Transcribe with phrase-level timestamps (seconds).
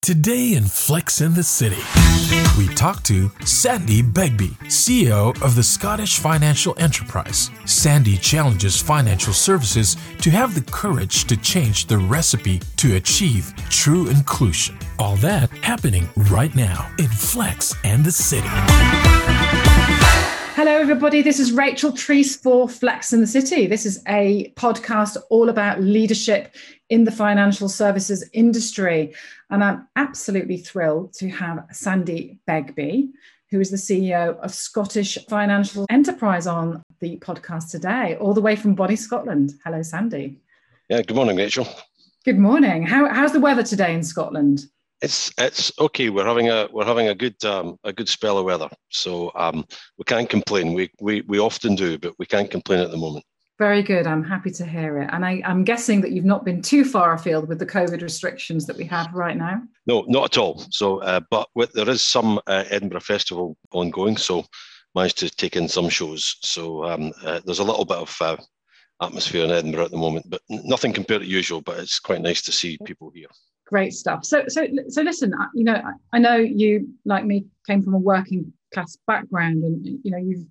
[0.00, 1.82] Today in Flex in the City,
[2.56, 7.50] we talk to Sandy Begbie, CEO of the Scottish Financial Enterprise.
[7.66, 14.06] Sandy challenges financial services to have the courage to change the recipe to achieve true
[14.06, 14.78] inclusion.
[15.00, 18.48] All that happening right now in Flex and the City.
[20.54, 21.22] Hello, everybody.
[21.22, 23.66] This is Rachel Treese for Flex in the City.
[23.66, 26.54] This is a podcast all about leadership
[26.90, 29.14] in the financial services industry.
[29.50, 33.10] And I'm absolutely thrilled to have Sandy Begbie,
[33.50, 38.56] who is the CEO of Scottish Financial Enterprise, on the podcast today, all the way
[38.56, 39.54] from Bonnie, Scotland.
[39.64, 40.38] Hello, Sandy.
[40.88, 41.66] Yeah, good morning, Rachel.
[42.24, 42.82] Good morning.
[42.82, 44.66] How, how's the weather today in Scotland?
[45.00, 46.10] It's it's okay.
[46.10, 49.64] We're having a we're having a good um, a good spell of weather, so um,
[49.96, 50.74] we can't complain.
[50.74, 53.24] We, we we often do, but we can't complain at the moment.
[53.58, 54.06] Very good.
[54.06, 55.10] I'm happy to hear it.
[55.12, 58.66] And I, am guessing that you've not been too far afield with the COVID restrictions
[58.66, 59.60] that we have right now.
[59.86, 60.64] No, not at all.
[60.70, 64.44] So, uh, but with, there is some uh, Edinburgh Festival ongoing, so
[64.94, 66.36] managed to take in some shows.
[66.42, 68.36] So um, uh, there's a little bit of uh,
[69.02, 71.60] atmosphere in Edinburgh at the moment, but nothing compared to usual.
[71.60, 73.28] But it's quite nice to see people here
[73.68, 74.24] great stuff.
[74.24, 75.34] So, so, so listen.
[75.54, 80.10] You know, I know you, like me, came from a working class background, and you
[80.10, 80.46] know, you've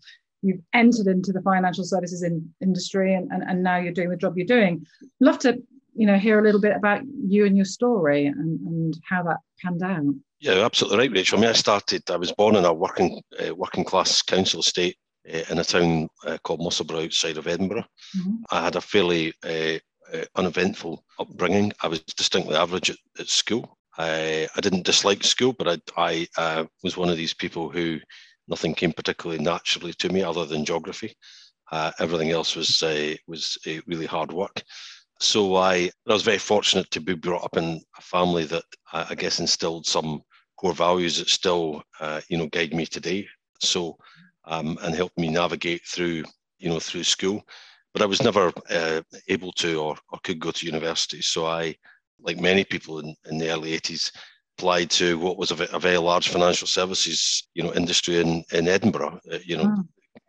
[0.47, 4.17] you've entered into the financial services in, industry, and, and and now you're doing the
[4.17, 4.85] job you're doing.
[5.19, 5.61] Love to,
[5.95, 9.37] you know, hear a little bit about you and your story and and how that
[9.61, 10.15] panned out.
[10.39, 11.37] Yeah, absolutely right, Rachel.
[11.37, 12.09] I mean, I started.
[12.09, 14.97] I was born in a working uh, working class council estate
[15.33, 17.85] uh, in a town uh, called Musselburgh outside of Edinburgh.
[18.17, 18.35] Mm-hmm.
[18.51, 19.79] I had a fairly uh,
[20.13, 21.73] uh, uneventful upbringing.
[21.81, 23.77] I was distinctly average at, at school.
[23.97, 27.99] I, I didn't dislike school, but I, I uh, was one of these people who
[28.47, 31.15] nothing came particularly naturally to me other than geography.
[31.71, 34.61] Uh, everything else was uh, was uh, really hard work.
[35.19, 39.15] So I, I was very fortunate to be brought up in a family that I,
[39.15, 40.21] guess instilled some
[40.57, 43.27] core values that still uh, you know guide me today.
[43.59, 43.97] So
[44.45, 46.23] um, and helped me navigate through
[46.59, 47.43] you know through school
[47.97, 51.19] but I was never uh, able to or, or could go to university.
[51.19, 51.75] So I,
[52.19, 54.11] like many people in, in the early 80s,
[54.57, 58.67] applied to what was a, a, very large financial services, you know, industry in, in
[58.67, 59.19] Edinburgh.
[59.31, 59.75] Uh, you know,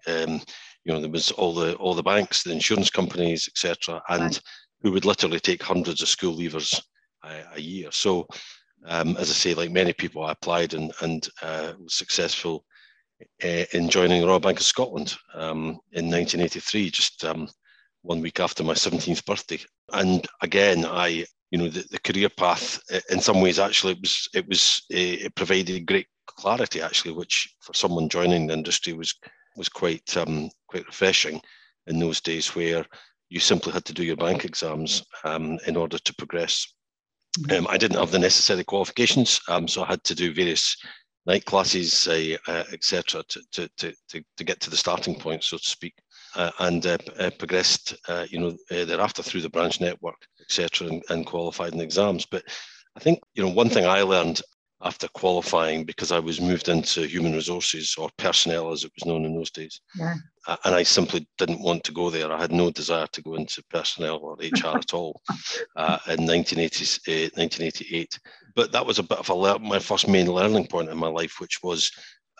[0.06, 0.24] oh.
[0.24, 0.40] um,
[0.84, 4.40] you know, there was all the all the banks, the insurance companies, etc., and right.
[4.82, 6.80] who would literally take hundreds of school leavers
[7.24, 7.90] a, a year.
[7.90, 8.26] So,
[8.86, 12.64] um, as I say, like many people, I applied and and uh, was successful
[13.44, 17.48] uh, in joining the Royal Bank of Scotland um, in 1983, just um,
[18.02, 19.58] one week after my 17th birthday.
[19.92, 24.28] And again, I, you know, the, the career path in some ways actually it was
[24.34, 29.14] it was uh, it provided great clarity actually, which for someone joining the industry was
[29.56, 31.40] was quite um, quite refreshing
[31.86, 32.84] in those days where
[33.30, 36.72] you simply had to do your bank exams um, in order to progress.
[37.40, 37.58] Mm-hmm.
[37.58, 40.76] Um, I didn't have the necessary qualifications, um, so I had to do various
[41.26, 45.58] night classes, uh, uh, etc., to, to, to, to get to the starting point, so
[45.58, 45.94] to speak,
[46.36, 51.02] uh, and uh, uh, progressed, uh, you know, thereafter through the branch network, etc., and,
[51.10, 52.26] and qualified in exams.
[52.26, 52.44] But
[52.96, 54.40] I think, you know, one thing I learned
[54.82, 59.24] after qualifying because I was moved into human resources or personnel as it was known
[59.24, 59.80] in those days.
[59.96, 60.14] Yeah.
[60.64, 62.32] And I simply didn't want to go there.
[62.32, 65.20] I had no desire to go into personnel or HR at all
[65.76, 68.18] uh, in 1980, 1988.
[68.54, 71.40] But that was a bit of a my first main learning point in my life,
[71.40, 71.90] which was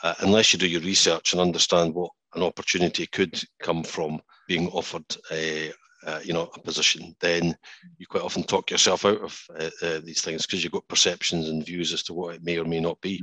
[0.04, 4.68] uh, unless you do your research and understand what an opportunity could come from being
[4.68, 5.72] offered a,
[6.08, 7.54] uh, you know a position, then
[7.98, 11.48] you quite often talk yourself out of uh, uh, these things because you've got perceptions
[11.48, 13.22] and views as to what it may or may not be.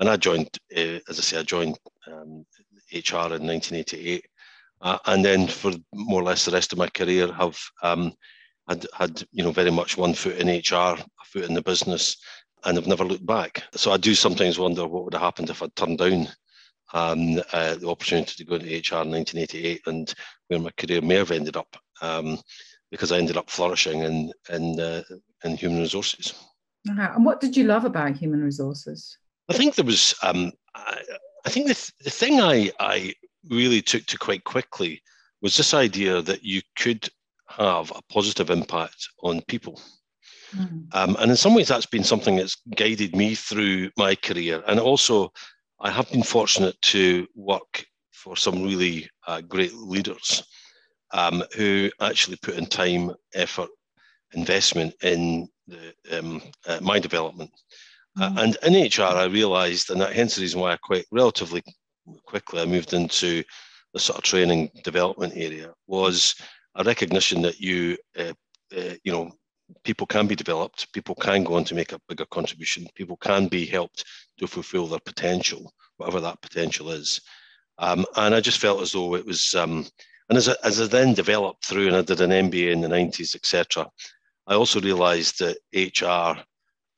[0.00, 1.78] And I joined, uh, as I say, I joined
[2.08, 2.44] um,
[2.92, 4.24] HR in 1988,
[4.80, 8.12] uh, and then for more or less the rest of my career, have um,
[8.68, 12.16] had had you know very much one foot in HR, a foot in the business,
[12.64, 13.62] and I've never looked back.
[13.74, 16.28] So I do sometimes wonder what would have happened if I'd turned down
[16.92, 20.14] um, uh, the opportunity to go into HR in 1988 and
[20.48, 22.38] where my career may have ended up um,
[22.90, 25.02] because I ended up flourishing in in, uh,
[25.44, 26.34] in human resources.
[26.88, 27.12] Uh-huh.
[27.14, 29.16] And what did you love about human resources?
[29.48, 30.14] I think there was.
[30.22, 31.02] Um, I,
[31.44, 33.14] I, think the, th- the thing I I
[33.48, 35.02] really took to quite quickly
[35.42, 37.08] was this idea that you could
[37.48, 39.80] have a positive impact on people.
[40.56, 40.86] Mm.
[40.94, 44.62] Um, and in some ways, that's been something that's guided me through my career.
[44.66, 45.32] And also,
[45.80, 50.42] I have been fortunate to work for some really uh, great leaders
[51.12, 53.70] um, who actually put in time, effort,
[54.32, 57.50] investment in the, um, uh, my development.
[58.18, 58.36] Uh, mm.
[58.36, 61.62] Uh, and in HR, I realised, and that hence the reason why I quite relatively
[62.26, 63.42] quickly I moved into
[63.92, 66.34] the sort of training development area was
[66.76, 68.32] a recognition that you, uh,
[68.76, 69.32] uh, you know,
[69.84, 73.46] people can be developed, people can go on to make a bigger contribution, people can
[73.46, 74.04] be helped
[74.38, 77.20] to fulfill their potential, whatever that potential is.
[77.78, 79.86] Um, and I just felt as though it was, um,
[80.30, 82.88] and as I, as I then developed through and I did an MBA in the
[82.88, 83.90] 90s, etc.,
[84.46, 86.40] I also realized that HR,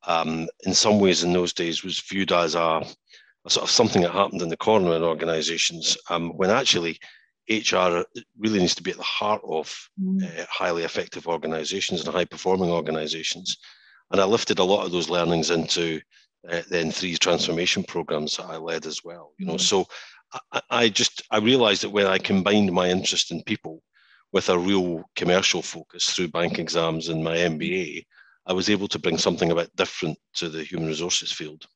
[0.09, 4.03] um, in some ways in those days, was viewed as a, a, sort of something
[4.03, 6.99] that happened in the corner in organizations, um, when actually
[7.49, 8.05] HR
[8.39, 10.23] really needs to be at the heart of mm.
[10.23, 13.57] uh, highly effective organizations and high performing organizations.
[14.11, 16.03] And I lifted a lot of those learnings into
[16.51, 19.33] uh, then three transformation programs that I led as well.
[19.39, 19.61] You know, mm.
[19.61, 19.87] so
[20.53, 23.83] I, I, just I realized that when I combined my interest in people
[24.33, 28.05] with a real commercial focus through bank exams and my MBA,
[28.47, 31.67] I was able to bring something a bit different to the human resources field.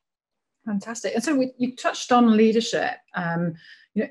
[0.65, 1.15] Fantastic.
[1.15, 2.95] And so we, you touched on leadership.
[3.15, 3.55] Um,
[3.95, 4.11] you know,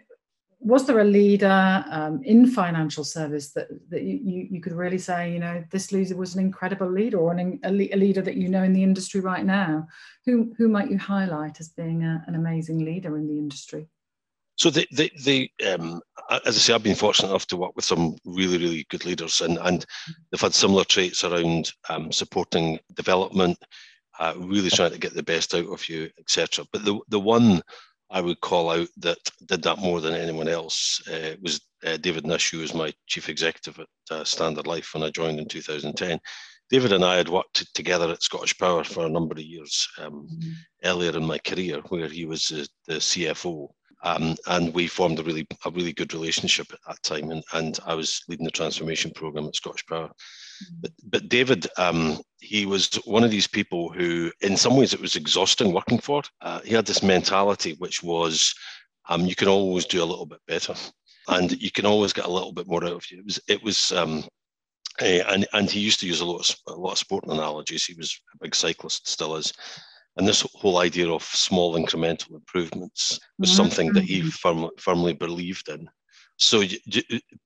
[0.59, 5.31] was there a leader um, in financial service that, that you, you could really say,
[5.31, 8.63] you know, this leader was an incredible leader or an, a, leader that you know
[8.63, 9.85] in the industry right now?
[10.25, 13.87] Who, who might you highlight as being a, an amazing leader in the industry?
[14.57, 16.01] So the, the, the um,
[16.45, 19.41] as I say, I've been fortunate enough to work with some really, really good leaders,
[19.41, 19.85] and, and
[20.31, 23.57] they've had similar traits around um, supporting development,
[24.19, 26.65] uh, really trying to get the best out of you, etc.
[26.71, 27.61] But the the one
[28.09, 32.25] I would call out that did that more than anyone else uh, was uh, David
[32.25, 36.19] Nish, who was my chief executive at uh, Standard Life when I joined in 2010.
[36.69, 40.27] David and I had worked together at Scottish Power for a number of years um,
[40.27, 40.51] mm-hmm.
[40.83, 43.69] earlier in my career, where he was the, the CFO.
[44.03, 47.31] Um, and we formed a really a really good relationship at that time.
[47.31, 50.11] And, and I was leading the transformation program at Scottish Power.
[50.79, 55.01] But, but David, um, he was one of these people who, in some ways, it
[55.01, 56.21] was exhausting working for.
[56.41, 58.53] Uh, he had this mentality, which was,
[59.09, 60.75] um, you can always do a little bit better,
[61.27, 63.19] and you can always get a little bit more out of you.
[63.19, 64.23] It was, it was, um,
[65.01, 67.85] uh, and and he used to use a lot of a lot of sporting analogies.
[67.85, 69.51] He was a big cyclist, still is.
[70.17, 73.57] And this whole idea of small incremental improvements was mm-hmm.
[73.57, 75.89] something that he firmly, firmly believed in.
[76.37, 76.63] So,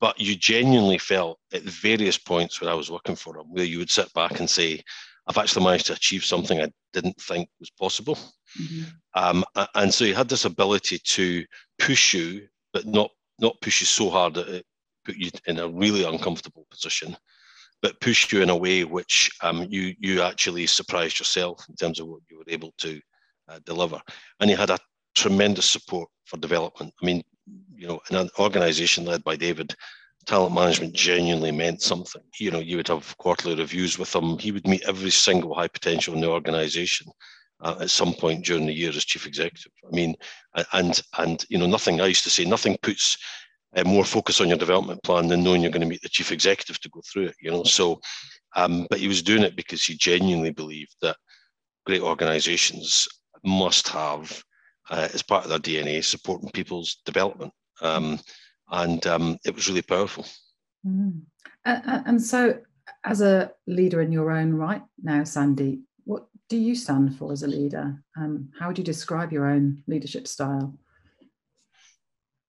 [0.00, 3.78] but you genuinely felt at various points when I was working for him, where you
[3.78, 4.82] would sit back and say,
[5.26, 8.18] I've actually managed to achieve something I didn't think was possible.
[8.60, 8.82] Mm-hmm.
[9.14, 9.44] Um,
[9.74, 11.44] and so he had this ability to
[11.78, 14.66] push you, but not not push you so hard that it
[15.04, 17.16] put you in a really uncomfortable position,
[17.82, 22.00] but push you in a way which um, you you actually surprised yourself in terms
[22.00, 23.00] of what you were able to
[23.48, 24.00] uh, deliver.
[24.40, 24.78] And he had a
[25.14, 26.92] tremendous support for development.
[27.02, 27.22] I mean,
[27.74, 29.74] you know, in an organization led by David,
[30.26, 32.22] talent management genuinely meant something.
[32.38, 34.38] You know, you would have quarterly reviews with him.
[34.38, 37.10] He would meet every single high potential in the organization
[37.62, 39.72] uh, at some point during the year as chief executive.
[39.86, 40.14] I mean,
[40.72, 42.00] and and you know, nothing.
[42.00, 43.16] I used to say nothing puts
[43.76, 46.32] uh, more focus on your development plan than knowing you're going to meet the chief
[46.32, 47.36] executive to go through it.
[47.40, 48.00] You know, so.
[48.56, 51.16] Um, but he was doing it because he genuinely believed that
[51.86, 53.06] great organizations
[53.44, 54.42] must have
[54.90, 57.52] uh, as part of their DNA, supporting people's development.
[57.80, 58.18] Um,
[58.70, 60.26] and um, it was really powerful.
[60.86, 61.22] Mm.
[61.64, 62.58] And, and, so,
[63.04, 67.42] as a leader in your own right now, Sandy, what do you stand for as
[67.42, 68.02] a leader?
[68.16, 70.74] Um, how would you describe your own leadership style?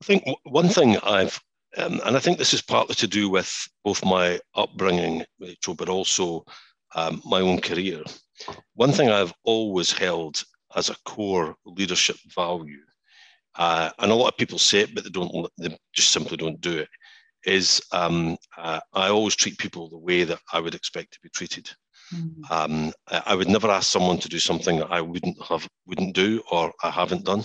[0.02, 1.40] I think one thing I've,
[1.78, 3.54] um, and I think this is partly to do with
[3.84, 6.44] both my upbringing, Rachel, but also
[6.96, 8.04] um, my own career.
[8.74, 10.44] One thing I've always held
[10.76, 12.82] as a core leadership value,
[13.56, 15.48] uh, and a lot of people say it, but they don't.
[15.60, 16.90] They just simply don't do it.
[17.46, 21.30] Is um, uh, I always treat people the way that I would expect to be
[21.30, 21.70] treated.
[22.14, 22.52] Mm-hmm.
[22.52, 26.42] Um, I would never ask someone to do something that I wouldn't have, wouldn't do,
[26.52, 27.44] or I haven't done.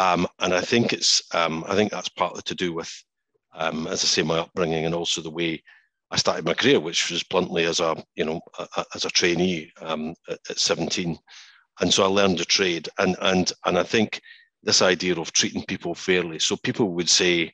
[0.00, 2.92] Um, and I think it's, um, I think that's partly to do with,
[3.54, 5.62] um, as I say, my upbringing and also the way
[6.10, 9.70] I started my career, which was bluntly as a, you know, a, as a trainee
[9.80, 11.18] um, at, at 17
[11.80, 12.88] and so I learned the trade.
[12.98, 14.20] And and and I think
[14.62, 16.38] this idea of treating people fairly.
[16.38, 17.52] So people would say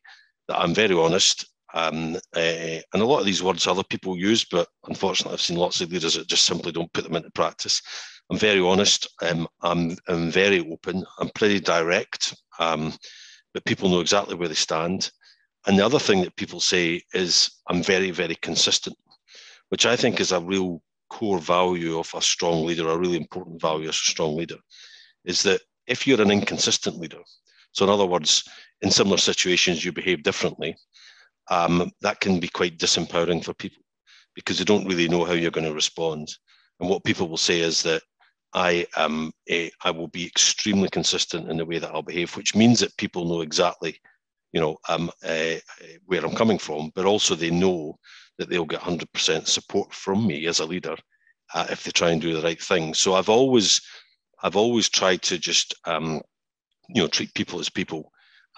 [0.49, 1.47] that I'm very honest.
[1.75, 5.59] Um, uh, and a lot of these words other people use, but unfortunately, I've seen
[5.59, 7.83] lots of leaders that just simply don't put them into practice.
[8.31, 9.09] I'm very honest.
[9.23, 11.05] Um, I'm, I'm very open.
[11.19, 12.93] I'm pretty direct, um,
[13.55, 15.11] but people know exactly where they stand.
[15.67, 18.97] And the other thing that people say is I'm very, very consistent,
[19.69, 23.61] which I think is a real core value of a strong leader, a really important
[23.61, 24.59] value as a strong leader,
[25.25, 27.21] is that if you're an inconsistent leader,
[27.73, 28.45] so in other words,
[28.83, 30.77] in similar situations you behave differently,
[31.49, 33.83] um, that can be quite disempowering for people
[34.35, 36.29] because they don't really know how you're going to respond.
[36.81, 38.03] And what people will say is that
[38.55, 42.55] I um, a, I will be extremely consistent in the way that I'll behave, which
[42.55, 44.01] means that people know exactly,
[44.53, 45.55] you know, um, uh,
[46.07, 47.99] where I'm coming from, but also they know
[48.39, 50.97] that they'll get 100% support from me as a leader
[51.55, 52.95] uh, if they try and do the right thing.
[52.95, 53.81] So I've always,
[54.43, 56.21] I've always tried to just, um,
[56.89, 58.13] you know, treat people as people,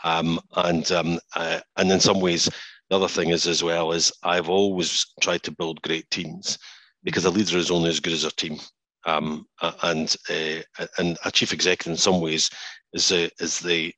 [0.05, 2.49] um, and um, uh, and in some ways,
[2.89, 6.59] the other thing is as well is I've always tried to build great teams
[7.05, 8.59] because a leader is only as good as a team.
[9.07, 9.47] Um,
[9.83, 12.51] and uh, and a chief executive in some ways
[12.93, 13.95] is the is the,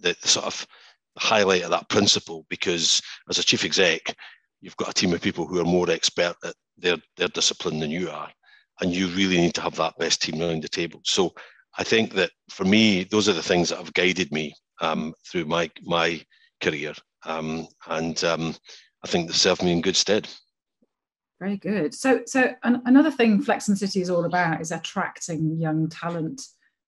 [0.00, 0.66] the, the sort of
[1.18, 4.14] highlight of that principle because as a chief exec,
[4.60, 7.90] you've got a team of people who are more expert at their their discipline than
[7.90, 8.30] you are,
[8.80, 11.00] and you really need to have that best team around the table.
[11.04, 11.34] So
[11.76, 15.44] I think that for me, those are the things that have guided me um, through
[15.44, 16.20] my my
[16.60, 18.54] career, um, and um,
[19.04, 20.28] I think they serve me in good stead.
[21.40, 21.94] Very good.
[21.94, 26.42] So, so an, another thing Flex and City is all about is attracting young talent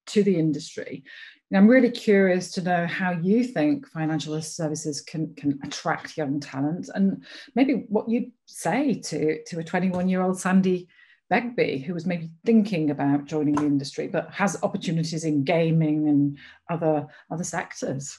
[0.06, 1.04] to the industry.
[1.50, 6.40] And I'm really curious to know how you think financial services can can attract young
[6.40, 10.88] talent, and maybe what you'd say to to a 21 year old Sandy
[11.28, 16.38] Begbie who was maybe thinking about joining the industry but has opportunities in gaming and
[16.68, 18.18] other other sectors.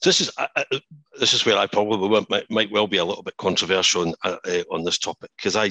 [0.00, 0.30] So this is
[1.18, 4.36] this is where I probably might, might well be a little bit controversial on uh,
[4.46, 5.70] uh on this topic because I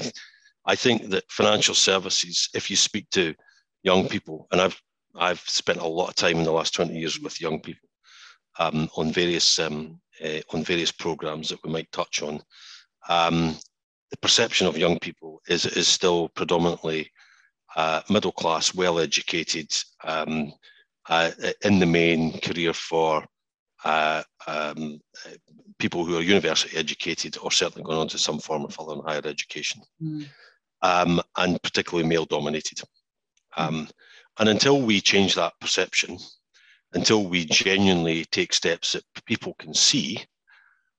[0.65, 3.33] I think that financial services, if you speak to
[3.83, 4.79] young people, and I've
[5.15, 7.89] I've spent a lot of time in the last twenty years with young people
[8.59, 12.41] um, on various um, uh, on various programs that we might touch on.
[13.09, 13.57] Um,
[14.11, 17.11] the perception of young people is is still predominantly
[17.75, 19.71] uh, middle class, well educated,
[20.03, 20.53] um,
[21.09, 21.31] uh,
[21.63, 23.25] in the main career for
[23.83, 24.99] uh, um,
[25.79, 29.21] people who are university educated or certainly going on to some form of further higher
[29.25, 30.27] education, mm.
[30.81, 32.79] um, and particularly male dominated.
[33.57, 33.87] Um,
[34.39, 36.17] and until we change that perception,
[36.93, 40.23] until we genuinely take steps that people can see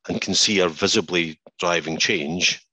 [0.09, 2.67] and can see are visibly driving change,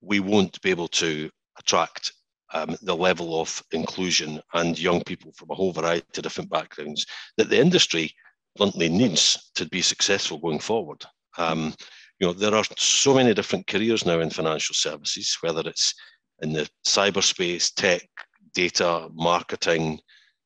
[0.00, 2.12] we won't be able to attract
[2.54, 7.06] um, the level of inclusion and young people from a whole variety of different backgrounds
[7.36, 8.12] that the industry
[8.56, 11.04] bluntly needs to be successful going forward.
[11.38, 11.74] Um,
[12.18, 15.94] you know, there are so many different careers now in financial services, whether it's
[16.40, 18.08] in the cyberspace, tech,
[18.54, 19.98] data, marketing,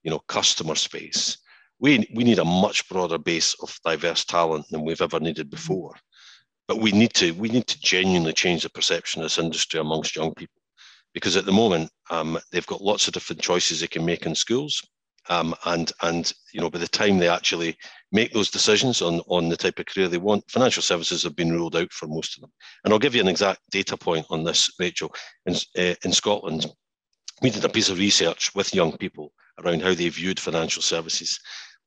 [0.02, 1.38] you know, customer space.
[1.78, 5.94] We, we need a much broader base of diverse talent than we've ever needed before.
[6.68, 10.16] But we need to we need to genuinely change the perception of this industry amongst
[10.16, 10.60] young people,
[11.14, 14.34] because at the moment um, they've got lots of different choices they can make in
[14.34, 14.82] schools.
[15.28, 17.76] Um, and and you know by the time they actually
[18.12, 21.52] make those decisions on on the type of career they want, financial services have been
[21.52, 22.52] ruled out for most of them.
[22.84, 25.14] And I'll give you an exact data point on this, Rachel.
[25.46, 26.66] In uh, in Scotland,
[27.42, 29.32] we did a piece of research with young people
[29.64, 31.38] around how they viewed financial services.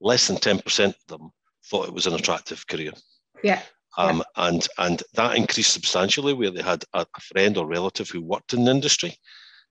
[0.01, 1.31] Less than ten percent of them
[1.65, 2.91] thought it was an attractive career.
[3.43, 3.62] Yeah.
[3.98, 4.48] Um, yeah.
[4.48, 8.53] and and that increased substantially where they had a, a friend or relative who worked
[8.53, 9.17] in the industry,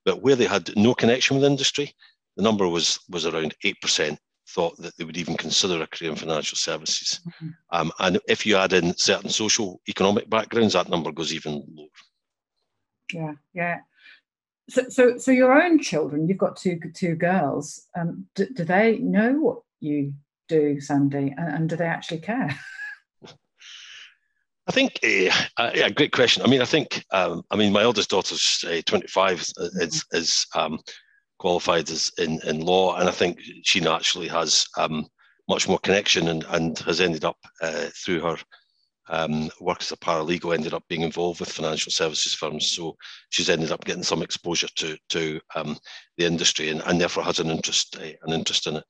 [0.04, 1.94] but where they had no connection with industry,
[2.38, 4.18] the number was was around eight percent
[4.48, 7.20] thought that they would even consider a career in financial services.
[7.28, 7.48] Mm-hmm.
[7.70, 11.88] Um, and if you add in certain social economic backgrounds, that number goes even lower.
[13.12, 13.78] Yeah, yeah.
[14.70, 17.86] So, so, so your own children, you've got two two girls.
[17.96, 20.14] Um, do, do they know what you
[20.48, 22.58] do, Sandy, and, and do they actually care?
[24.66, 26.42] I think, uh, uh, yeah, great question.
[26.42, 29.80] I mean, I think, um, I mean, my eldest daughter's uh, 25, mm-hmm.
[29.80, 30.78] is, is um,
[31.38, 35.06] qualified as in, in law, and I think she naturally has um,
[35.48, 38.36] much more connection and, and has ended up uh, through her
[39.08, 42.70] um, work as a paralegal, ended up being involved with financial services firms.
[42.70, 42.96] So
[43.30, 45.78] she's ended up getting some exposure to to um,
[46.16, 48.84] the industry, and, and therefore has an interest uh, an interest in it.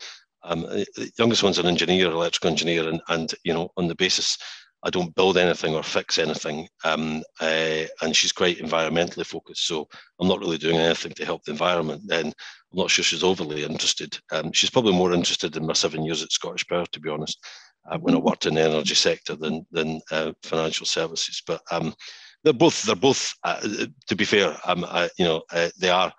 [0.44, 4.36] Um, the youngest one's an engineer, electrical engineer, and, and you know on the basis
[4.84, 6.68] I don't build anything or fix anything.
[6.84, 9.66] Um, uh, and she's quite environmentally focused.
[9.66, 9.88] So
[10.20, 12.02] I'm not really doing anything to help the environment.
[12.06, 14.18] Then I'm not sure she's overly interested.
[14.30, 17.44] Um, she's probably more interested in my seven years at Scottish Power, to be honest,
[17.90, 21.42] uh, when I worked in the energy sector than than uh, financial services.
[21.46, 21.94] But um,
[22.44, 23.60] they're both they're both uh,
[24.06, 24.86] to be fair, um,
[25.18, 26.12] you know, uh, they are.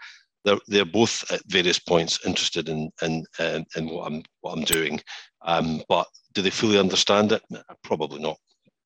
[0.46, 4.64] They're, they're both at various points interested in in, in, in what I'm what I'm
[4.64, 5.02] doing,
[5.42, 7.42] um, but do they fully understand it?
[7.84, 8.38] Probably not.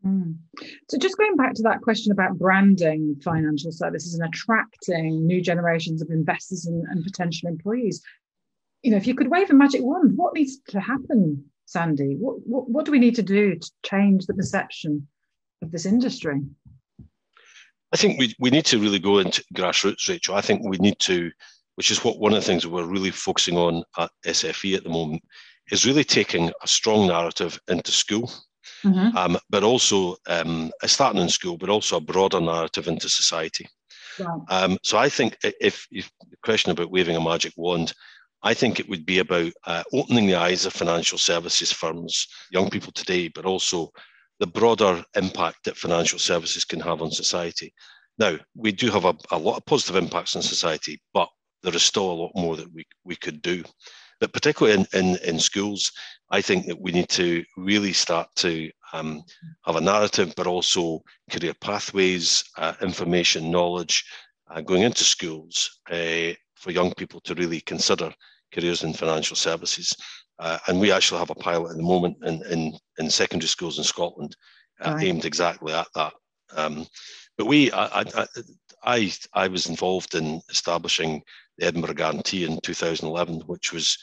[0.05, 0.36] Mm.
[0.89, 6.01] So, just going back to that question about branding financial services and attracting new generations
[6.01, 8.01] of investors and, and, potential employees,
[8.81, 12.15] you know, if you could wave a magic wand, what needs to happen, Sandy?
[12.19, 15.07] What, what, what do we need to do to change the perception
[15.62, 16.41] of this industry?
[17.93, 20.36] I think we, we need to really go into grassroots, Rachel.
[20.36, 21.31] I think we need to,
[21.75, 24.89] which is what one of the things we're really focusing on at SFE at the
[24.89, 25.24] moment,
[25.72, 28.32] is really taking a strong narrative into school
[28.84, 29.15] mm-hmm.
[29.17, 33.67] um, but also um, starting in school, but also a broader narrative into society.
[34.50, 37.93] Um, so I think if, if, the question about waving a magic wand,
[38.43, 42.70] I think it would be about uh, opening the eyes of financial services firms, young
[42.70, 43.89] people today, but also
[44.39, 47.74] the broader impact that financial services can have on society.
[48.20, 51.29] Now, we do have a, a lot of positive impacts on society, but
[51.63, 53.63] there is still a lot more that we, we could do.
[54.24, 55.92] But particularly in, in, in schools,
[56.30, 59.22] I think that we need to really start to um,
[59.65, 64.06] have a narrative, but also career pathways, uh, information, knowledge
[64.50, 68.13] uh, going into schools uh, for young people to really consider
[68.53, 69.94] careers in financial services.
[70.39, 73.77] Uh, and we actually have a pilot at the moment in, in, in secondary schools
[73.77, 74.34] in Scotland
[74.86, 75.03] uh, right.
[75.03, 76.13] aimed exactly at that.
[76.56, 76.88] Um,
[77.38, 78.27] but we, I, I,
[78.86, 81.22] I, I was involved in establishing
[81.57, 83.98] the Edinburgh Guarantee in 2011, which was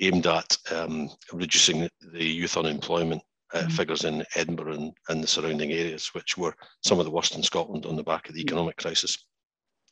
[0.00, 3.22] aimed at um, reducing the youth unemployment
[3.54, 3.72] uh, mm.
[3.72, 7.42] figures in Edinburgh and, and, the surrounding areas, which were some of the worst in
[7.42, 9.26] Scotland on the back of the economic crisis.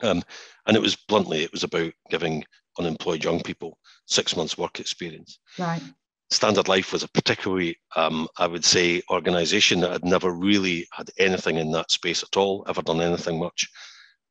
[0.03, 0.23] Um,
[0.67, 2.45] and it was bluntly, it was about giving
[2.79, 5.39] unemployed young people six months work experience.
[5.59, 5.83] Right.
[6.31, 11.09] Standard Life was a particularly, um, I would say, organisation that had never really had
[11.19, 13.67] anything in that space at all, ever done anything much.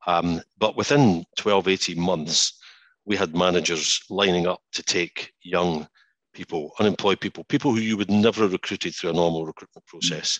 [0.05, 2.60] Um, but within 12, 18 months,
[3.05, 5.88] we had managers lining up to take young
[6.33, 9.89] people, unemployed people, people who you would never have recruited through a normal recruitment mm.
[9.89, 10.39] process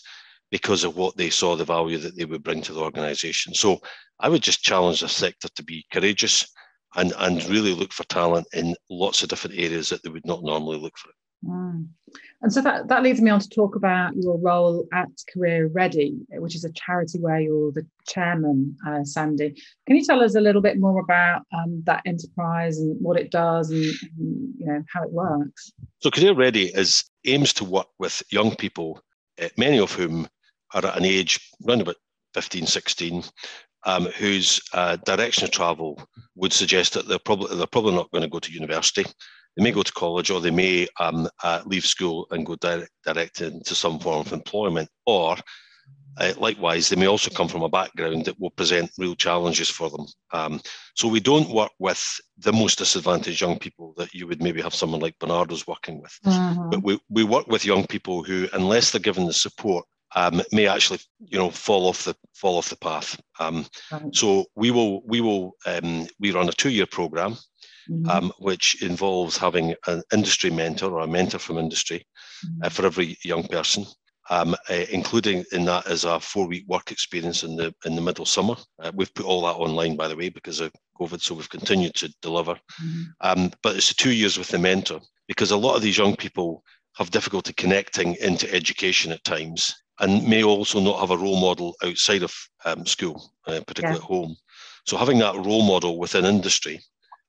[0.51, 3.53] because of what they saw the value that they would bring to the organization.
[3.53, 3.79] So
[4.19, 6.45] I would just challenge the sector to be courageous
[6.95, 10.43] and, and really look for talent in lots of different areas that they would not
[10.43, 11.15] normally look for it.
[11.44, 11.88] Mm.
[12.42, 16.18] And so that, that leads me on to talk about your role at Career Ready,
[16.30, 19.62] which is a charity where you're the chairman, uh, Sandy.
[19.88, 23.32] Can you tell us a little bit more about um, that enterprise and what it
[23.32, 25.72] does and, and, you know how it works?
[26.00, 29.01] So Career Ready is aims to work with young people,
[29.42, 30.27] uh, many of whom
[30.74, 31.96] are at an age around about
[32.34, 33.24] 15, 16,
[33.86, 36.01] um, whose uh, direction of travel
[36.36, 39.06] would suggest that they're probably they're probably not going to go to university.
[39.56, 42.91] They may go to college, or they may um, uh, leave school and go direct,
[43.06, 45.38] direct into some form of employment, or
[46.18, 49.89] uh, likewise, they may also come from a background that will present real challenges for
[49.89, 50.06] them.
[50.32, 50.62] Um,
[50.96, 54.74] so we don't work with the most disadvantaged young people that you would maybe have
[54.74, 56.70] someone like Barnardo's working with, mm-hmm.
[56.70, 60.68] but we, we work with young people who, unless they're given the support um, may
[60.68, 63.20] actually you know fall off the fall off the path.
[63.39, 64.15] Um, right.
[64.15, 67.38] So we will we will um, we run a two year program,
[67.89, 68.10] mm-hmm.
[68.10, 72.06] Um, which involves having an industry mentor or a mentor from industry
[72.45, 72.63] mm-hmm.
[72.63, 73.86] uh, for every young person.
[74.32, 78.26] Um, uh, including in that as a four-week work experience in the in the middle
[78.26, 78.56] summer.
[78.82, 81.93] Uh, we've put all that online, by the way, because of COVID, so we've continued
[81.93, 82.54] to deliver.
[82.54, 83.04] Mm-hmm.
[83.21, 86.63] Um, but it's two years with the mentor because a lot of these young people
[86.98, 91.76] have difficulty connecting into education at times and may also not have a role model
[91.84, 92.34] outside of
[92.65, 94.04] um, school, uh, particularly yeah.
[94.04, 94.36] at home.
[94.86, 96.82] So having that role model within industry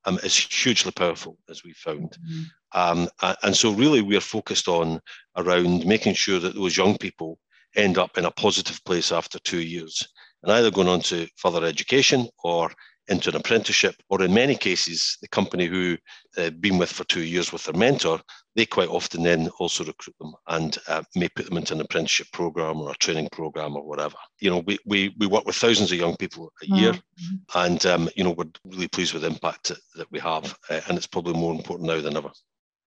[0.06, 2.10] um, is hugely powerful, as we found.
[2.10, 2.42] Mm-hmm.
[2.72, 3.08] Um,
[3.42, 5.00] and so really we're focused on
[5.36, 7.38] around making sure that those young people
[7.74, 10.06] end up in a positive place after two years
[10.42, 12.70] and either going on to further education or
[13.08, 15.96] into an apprenticeship, or in many cases, the company who
[16.34, 18.20] they've been with for two years with their mentor,
[18.56, 22.26] they quite often then also recruit them and uh, may put them into an apprenticeship
[22.32, 24.16] program or a training program or whatever.
[24.40, 27.36] You know, we, we, we work with thousands of young people a year, mm-hmm.
[27.54, 30.96] and um, you know we're really pleased with the impact that we have, uh, and
[30.96, 32.30] it's probably more important now than ever.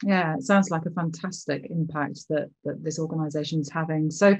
[0.03, 4.11] Yeah, it sounds like a fantastic impact that that this organisation is having.
[4.11, 4.37] So,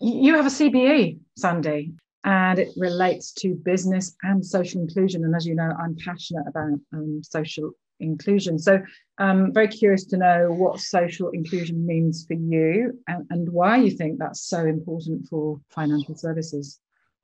[0.00, 1.92] you have a CBE, Sandy
[2.24, 5.24] and it relates to business and social inclusion.
[5.24, 8.58] And as you know, I'm passionate about um, social inclusion.
[8.58, 8.82] So
[9.18, 13.76] I'm um, very curious to know what social inclusion means for you and, and why
[13.76, 16.80] you think that's so important for financial services.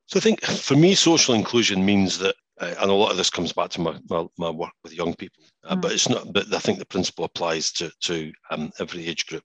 [0.07, 3.31] So I think for me, social inclusion means that, uh, and a lot of this
[3.31, 5.83] comes back to my, my, my work with young people, uh, mm.
[5.83, 9.45] but it's not, but I think the principle applies to, to um, every age group,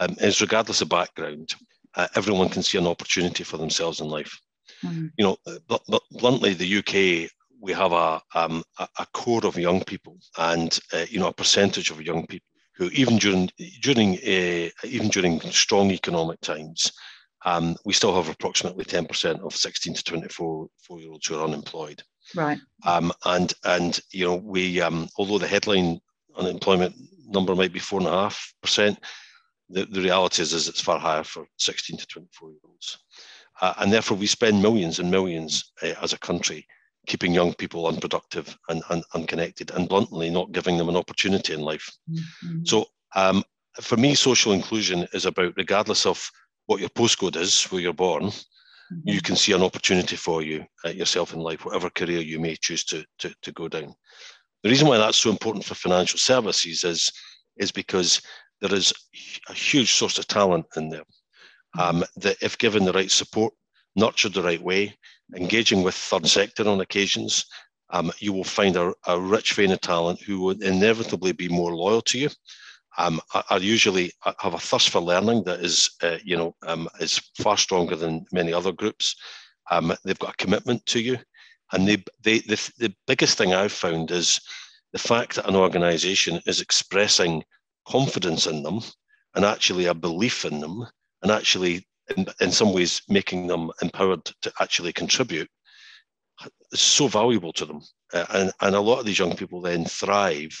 [0.00, 1.54] um, is regardless of background,
[1.94, 4.38] uh, everyone can see an opportunity for themselves in life.
[4.84, 5.06] Mm-hmm.
[5.16, 5.36] You know,
[5.68, 7.30] but, but bluntly, the UK
[7.62, 11.90] we have a um, a core of young people, and uh, you know a percentage
[11.90, 13.48] of young people who even during
[13.80, 16.92] during uh, even during strong economic times,
[17.44, 21.26] um, we still have approximately ten percent of sixteen to twenty four four year olds
[21.26, 22.02] who are unemployed.
[22.34, 22.58] Right.
[22.84, 26.00] Um, and and you know we um, although the headline
[26.36, 26.94] unemployment
[27.26, 28.98] number might be four and a half percent,
[29.70, 32.98] the, the reality is is it's far higher for sixteen to twenty four year olds.
[33.60, 36.66] Uh, and therefore, we spend millions and millions uh, as a country
[37.06, 41.60] keeping young people unproductive and, and unconnected and bluntly not giving them an opportunity in
[41.60, 41.90] life.
[42.10, 42.64] Mm-hmm.
[42.64, 42.86] So,
[43.16, 43.42] um,
[43.80, 46.30] for me, social inclusion is about, regardless of
[46.66, 49.00] what your postcode is, where you're born, mm-hmm.
[49.04, 52.54] you can see an opportunity for you uh, yourself in life, whatever career you may
[52.56, 53.94] choose to, to, to go down.
[54.62, 57.10] The reason why that's so important for financial services is,
[57.56, 58.22] is because
[58.60, 58.92] there is
[59.48, 61.02] a huge source of talent in there.
[61.78, 63.54] Um, that if given the right support,
[63.96, 64.94] nurtured the right way,
[65.36, 67.46] engaging with third sector on occasions,
[67.90, 71.74] um, you will find a, a, rich vein of talent who will inevitably be more
[71.74, 72.30] loyal to you.
[72.98, 77.18] Um, are, usually have a thirst for learning that is, uh, you know, um, is
[77.38, 79.16] far stronger than many other groups.
[79.70, 81.18] Um, they've got a commitment to you,
[81.72, 84.38] and they, they, the, the biggest thing I've found is
[84.92, 87.42] the fact that an organisation is expressing
[87.88, 88.80] confidence in them
[89.34, 90.86] and actually a belief in them,
[91.22, 95.48] and actually in, in some ways making them empowered to actually contribute
[96.72, 97.80] is so valuable to them.
[98.12, 100.58] Uh, and, and a lot of these young people then thrive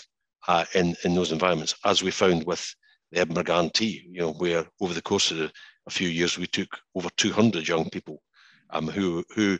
[0.48, 2.74] uh, in, in those environments, as we found with
[3.10, 5.52] the Edinburgh Guarantee, you know, where over the course of the,
[5.86, 8.22] a few years, we took over 200 young people
[8.70, 9.58] um, who, who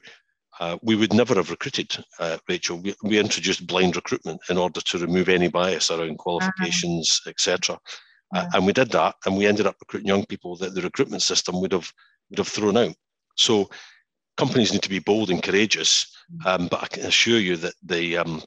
[0.60, 2.78] uh, we would never have recruited, uh, Rachel.
[2.78, 7.30] We, we, introduced blind recruitment in order to remove any bias around qualifications, uh-huh.
[7.30, 7.78] etc.
[8.32, 11.22] Uh, and we did that, and we ended up recruiting young people that the recruitment
[11.22, 11.90] system would have
[12.30, 12.94] would have thrown out.
[13.36, 13.68] So
[14.36, 16.46] companies need to be bold and courageous, mm.
[16.46, 18.42] um, but I can assure you that they um,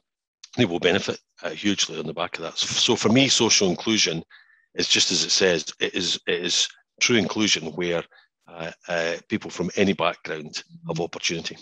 [0.56, 2.58] they will benefit uh, hugely on the back of that.
[2.58, 4.22] So for me, social inclusion
[4.74, 5.72] is just as it says.
[5.80, 6.68] It is it is
[7.00, 8.02] true inclusion where
[8.48, 11.56] uh, uh, people from any background have opportunity.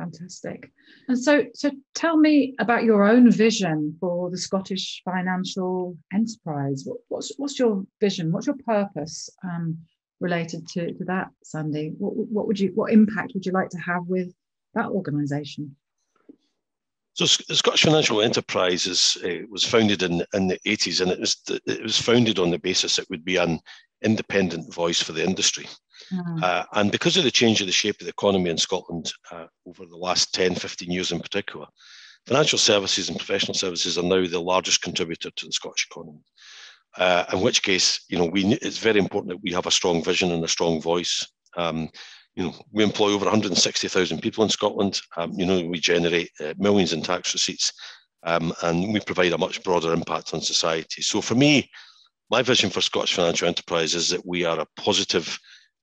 [0.00, 0.72] Fantastic.
[1.08, 6.84] And so, so tell me about your own vision for the Scottish financial enterprise.
[6.86, 8.32] What, what's what's your vision?
[8.32, 9.28] What's your purpose?
[9.44, 9.78] Um,
[10.20, 11.92] related to, to that, Sandy?
[11.98, 14.32] What, what would you, what impact would you like to have with
[14.74, 15.74] that organisation?
[17.14, 21.36] So the Scottish Financial Enterprises uh, was founded in, in the 80s and it was,
[21.66, 23.58] it was founded on the basis it would be an
[24.02, 25.66] independent voice for the industry.
[26.12, 26.42] Mm.
[26.42, 29.46] Uh, and because of the change of the shape of the economy in Scotland uh,
[29.66, 31.66] over the last 10, 15 years in particular,
[32.26, 36.20] financial services and professional services are now the largest contributor to the Scottish economy.
[36.96, 40.02] Uh, in which case, you know, we it's very important that we have a strong
[40.02, 41.26] vision and a strong voice.
[41.56, 41.88] Um,
[42.34, 45.00] you know, we employ over 160,000 people in Scotland.
[45.16, 47.72] Um, you know, we generate uh, millions in tax receipts,
[48.24, 51.02] um, and we provide a much broader impact on society.
[51.02, 51.70] So, for me,
[52.30, 55.38] my vision for Scottish financial enterprise is that we are a positive,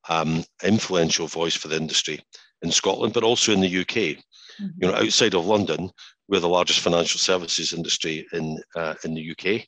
[0.10, 2.20] um, influential voice for the industry
[2.62, 3.96] in Scotland, but also in the UK.
[3.96, 4.66] Mm-hmm.
[4.78, 5.90] You know, outside of London,
[6.28, 9.66] we're the largest financial services industry in uh, in the UK.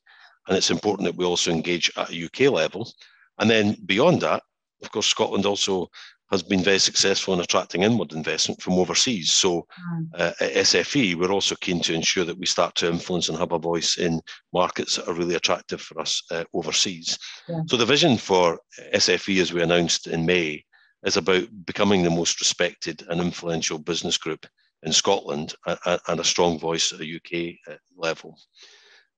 [0.48, 2.92] And it's important that we also engage at a UK level.
[3.40, 4.42] And then beyond that,
[4.82, 5.90] of course, Scotland also
[6.32, 9.34] has been very successful in attracting inward investment from overseas.
[9.34, 10.08] So mm.
[10.14, 13.52] uh, at SFE, we're also keen to ensure that we start to influence and have
[13.52, 14.22] a voice in
[14.54, 17.18] markets that are really attractive for us uh, overseas.
[17.48, 17.62] Yeah.
[17.68, 18.60] So the vision for
[18.94, 20.64] SFE, as we announced in May,
[21.04, 24.46] is about becoming the most respected and influential business group
[24.84, 28.38] in Scotland and, a strong voice at a UK uh, level.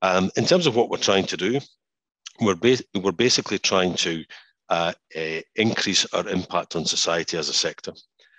[0.01, 1.59] Um, in terms of what we're trying to do,
[2.39, 4.23] we're, ba- we're basically trying to
[4.71, 7.93] uh, uh, increase our impact on society as a sector.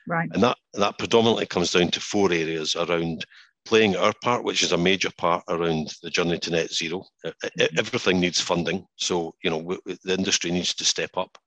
[0.08, 0.28] Right.
[0.32, 3.24] And that, that predominantly comes down to four areas around
[3.64, 7.04] playing our part, which is a major part around the journey to net zero.
[7.24, 7.78] Mm-hmm.
[7.78, 8.84] Everything needs funding.
[8.96, 11.38] So, you know, the industry needs to step up.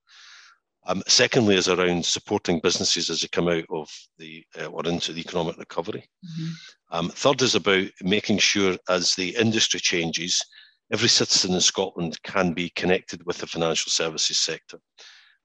[0.88, 5.13] Um, secondly, is around supporting businesses as they come out of the uh, or into
[5.13, 6.08] the economic recovery.
[6.24, 6.52] Mm-hmm.
[6.91, 10.39] Um, third is about making sure as the industry changes,
[10.91, 14.80] every citizen in Scotland can be connected with the financial services sector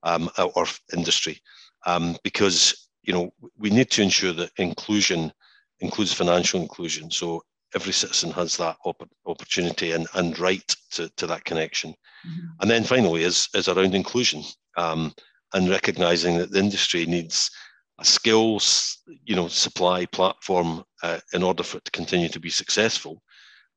[0.03, 1.41] um, or industry,
[1.87, 5.33] um, because you know we need to ensure that inclusion
[5.81, 7.11] includes financial inclusion.
[7.11, 7.43] So
[7.75, 11.91] every citizen has that op- opportunity and, and right to, to that connection.
[11.91, 12.47] Mm-hmm.
[12.61, 14.43] And then finally is, is around inclusion.
[14.77, 15.15] Um,
[15.55, 17.51] and recognizing that the industry needs
[17.99, 22.51] a skills you know supply platform uh, in order for it to continue to be
[22.51, 23.23] successful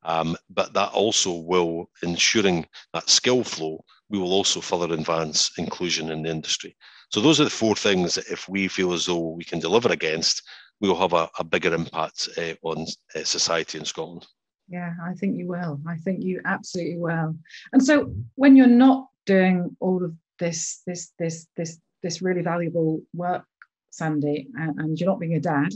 [0.05, 6.11] um, but that also will ensuring that skill flow we will also further advance inclusion
[6.11, 6.75] in the industry
[7.09, 9.91] so those are the four things that if we feel as though we can deliver
[9.91, 10.43] against
[10.81, 12.85] we will have a, a bigger impact uh, on
[13.15, 14.25] uh, society in scotland
[14.69, 17.35] yeah i think you will i think you absolutely will
[17.73, 23.01] and so when you're not doing all of this this this this this really valuable
[23.15, 23.45] work,
[23.89, 25.73] Sandy, and, and you're not being a dad.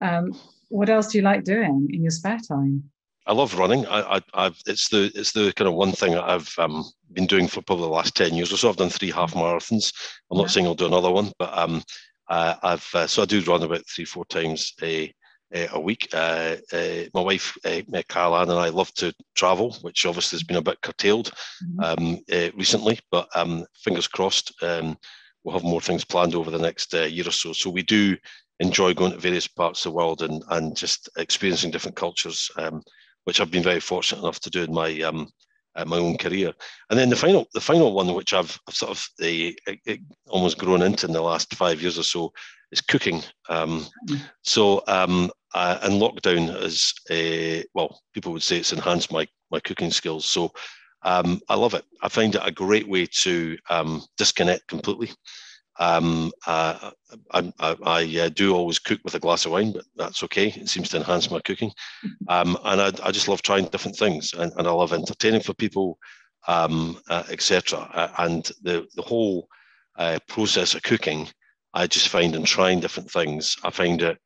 [0.00, 0.32] Um,
[0.68, 2.90] what else do you like doing in your spare time?
[3.28, 3.86] I love running.
[3.86, 7.60] I, I, it's the it's the kind of one thing I've um, been doing for
[7.60, 8.70] probably the last ten years or so.
[8.70, 9.92] I've done three half marathons.
[10.30, 10.42] I'm yeah.
[10.42, 11.82] not saying I'll do another one, but um,
[12.28, 15.12] uh, I've uh, so I do run about three four times a
[15.52, 16.08] a week.
[16.12, 20.56] Uh, uh, my wife, uh, Caroline, and I love to travel, which obviously has been
[20.56, 21.32] a bit curtailed
[21.64, 21.80] mm-hmm.
[21.80, 24.52] um, uh, recently, but um, fingers crossed.
[24.62, 24.96] Um,
[25.44, 27.52] we'll have more things planned over the next uh, year or so.
[27.52, 28.16] So we do
[28.60, 32.82] enjoy going to various parts of the world and and just experiencing different cultures, um,
[33.24, 35.28] which I've been very fortunate enough to do in my um,
[35.76, 36.52] uh, my own career.
[36.90, 39.94] And then the final the final one, which I've, I've sort of uh,
[40.28, 42.32] almost grown into in the last five years or so,
[42.72, 43.22] is cooking.
[43.48, 43.86] Um.
[44.42, 49.60] So um, uh, and lockdown has uh, well, people would say it's enhanced my my
[49.60, 50.24] cooking skills.
[50.24, 50.52] So
[51.02, 51.84] um, I love it.
[52.02, 55.10] I find it a great way to um, disconnect completely.
[55.78, 56.90] Um, uh,
[57.32, 60.48] I, I, I uh, do always cook with a glass of wine, but that's okay.
[60.48, 61.72] It seems to enhance my cooking.
[62.28, 65.54] Um, and I, I, just love trying different things and, and I love entertaining for
[65.54, 65.98] people,
[66.46, 68.12] um, uh, etc.
[68.18, 69.48] And the, the whole
[69.96, 71.26] uh, process of cooking,
[71.72, 74.18] I just find in trying different things, I find it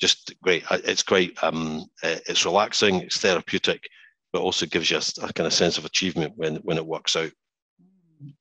[0.00, 0.64] just great.
[0.70, 1.42] It's great.
[1.42, 3.86] Um, uh, it's relaxing, it's therapeutic,
[4.32, 7.14] but also gives you a, a kind of sense of achievement when, when it works
[7.14, 7.30] out.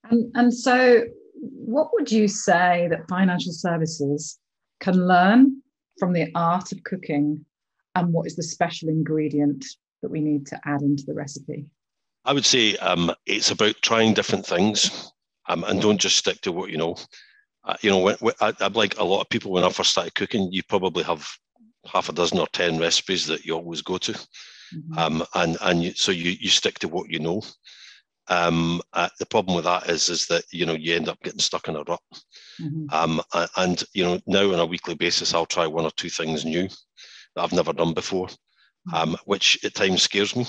[0.09, 1.03] And, and so
[1.39, 4.37] what would you say that financial services
[4.79, 5.61] can learn
[5.97, 7.45] from the art of cooking
[7.95, 9.65] and what is the special ingredient
[10.01, 11.65] that we need to add into the recipe?
[12.25, 15.11] I would say um, it's about trying different things
[15.47, 16.95] um, and don't just stick to what you know.
[17.63, 19.91] Uh, you know, when, when, I, am like a lot of people when I first
[19.91, 21.29] started cooking, you probably have
[21.85, 24.11] half a dozen or 10 recipes that you always go to.
[24.11, 24.97] Mm-hmm.
[24.97, 27.41] Um, and and you, so you, you stick to what you know.
[28.29, 31.39] Um, uh, the problem with that is is that you know you end up getting
[31.39, 31.99] stuck in a rut.
[32.61, 32.85] Mm-hmm.
[32.91, 33.21] Um,
[33.57, 36.67] and you know now on a weekly basis, I'll try one or two things new
[37.35, 38.93] that I've never done before, mm-hmm.
[38.93, 40.45] um, which at times scares me,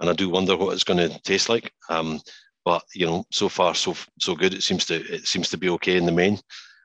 [0.00, 1.72] and I do wonder what it's going to taste like.
[1.88, 2.20] Um,
[2.64, 4.52] but you know, so far so so good.
[4.52, 6.38] It seems to it seems to be okay in the main,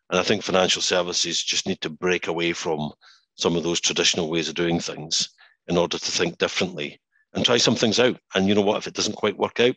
[0.10, 2.92] and I think financial services just need to break away from
[3.36, 5.30] some of those traditional ways of doing things
[5.68, 7.00] in order to think differently
[7.34, 8.18] and try some things out.
[8.34, 8.78] And you know what?
[8.78, 9.76] If it doesn't quite work out,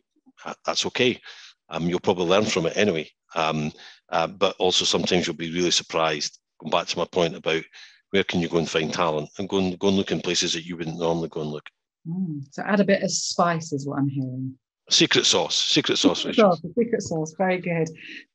[0.65, 1.21] that's okay.
[1.69, 3.09] Um, you'll probably learn from it anyway.
[3.35, 3.73] Um,
[4.11, 6.39] uh, but also sometimes you'll be really surprised.
[6.61, 7.63] Going back to my point about
[8.11, 10.53] where can you go and find talent and go and go and look in places
[10.53, 11.67] that you wouldn't normally go and look.
[12.09, 14.59] Mm, so add a bit of spice is what I'm hearing.
[14.91, 16.19] Secret sauce, secret sauce.
[16.23, 17.35] Secret sauce, secret sauce.
[17.39, 17.89] Very good.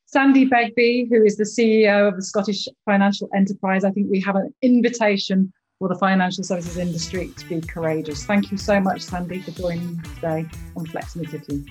[0.05, 4.35] Sandy Begbie, who is the CEO of the Scottish Financial Enterprise, I think we have
[4.35, 8.25] an invitation for the financial services industry to be courageous.
[8.25, 11.65] Thank you so much, Sandy, for joining today on Flex in the City.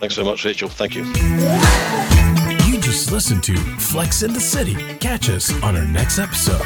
[0.00, 0.68] Thanks so much, Rachel.
[0.68, 1.04] Thank you.
[2.66, 4.74] You just listened to Flex in the City.
[4.98, 6.62] Catch us on our next episode.